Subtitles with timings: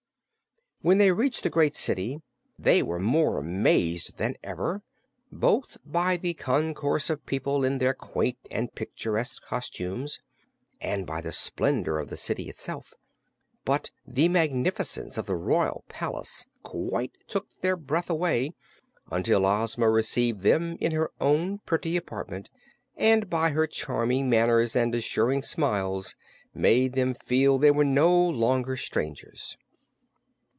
[0.83, 2.23] When they reached the great city
[2.57, 4.81] they were more amazed than ever,
[5.31, 10.19] both by the concourse of people in their quaint and picturesque costumes,
[10.79, 12.95] and by the splendor of the city itself.
[13.63, 18.55] But the magnificence of the Royal Palace quite took their breath away,
[19.11, 22.49] until Ozma received them in her own pretty apartment
[22.97, 26.15] and by her charming manners and assuring smiles
[26.55, 29.55] made them feel they were no longer strangers.